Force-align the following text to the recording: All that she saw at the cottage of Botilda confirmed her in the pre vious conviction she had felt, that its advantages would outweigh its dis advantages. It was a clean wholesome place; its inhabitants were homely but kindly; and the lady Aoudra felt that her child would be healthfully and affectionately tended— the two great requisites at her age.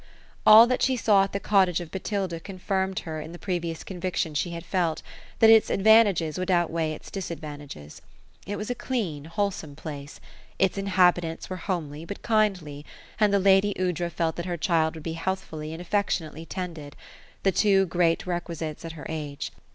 All 0.47 0.65
that 0.65 0.81
she 0.81 0.97
saw 0.97 1.23
at 1.25 1.31
the 1.31 1.39
cottage 1.39 1.79
of 1.79 1.91
Botilda 1.91 2.39
confirmed 2.39 2.97
her 3.01 3.21
in 3.21 3.33
the 3.33 3.37
pre 3.37 3.59
vious 3.59 3.85
conviction 3.85 4.33
she 4.33 4.49
had 4.49 4.65
felt, 4.65 5.03
that 5.37 5.51
its 5.51 5.69
advantages 5.69 6.39
would 6.39 6.49
outweigh 6.49 6.93
its 6.93 7.11
dis 7.11 7.29
advantages. 7.29 8.01
It 8.47 8.55
was 8.55 8.71
a 8.71 8.73
clean 8.73 9.25
wholesome 9.25 9.75
place; 9.75 10.19
its 10.57 10.75
inhabitants 10.75 11.51
were 11.51 11.57
homely 11.57 12.03
but 12.03 12.23
kindly; 12.23 12.83
and 13.19 13.31
the 13.31 13.37
lady 13.37 13.75
Aoudra 13.77 14.09
felt 14.09 14.37
that 14.37 14.47
her 14.47 14.57
child 14.57 14.95
would 14.95 15.03
be 15.03 15.13
healthfully 15.13 15.71
and 15.71 15.79
affectionately 15.79 16.47
tended— 16.47 16.95
the 17.43 17.51
two 17.51 17.85
great 17.85 18.25
requisites 18.25 18.83
at 18.83 18.93
her 18.93 19.05
age. 19.07 19.51